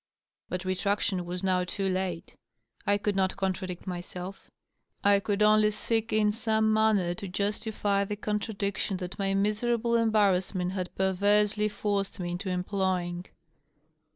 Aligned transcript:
But 0.49 0.65
retraction 0.65 1.25
was 1.25 1.43
now 1.43 1.63
too 1.63 1.87
late. 1.87 2.35
I 2.87 2.97
could 2.97 3.15
not 3.15 3.37
contradict 3.37 3.85
myself; 3.85 4.49
I 5.03 5.19
could 5.19 5.43
only 5.43 5.69
seek 5.69 6.11
in 6.11 6.31
some 6.31 6.73
manner 6.73 7.13
to 7.13 7.27
justify 7.27 8.03
the 8.03 8.15
contradiction 8.15 8.97
that 8.97 9.19
my 9.19 9.35
miserable 9.35 9.95
embarrassment 9.95 10.71
had 10.71 10.89
per 10.95 11.13
versely 11.13 11.69
forced 11.69 12.19
me 12.19 12.31
into 12.31 12.49
employing. 12.49 13.27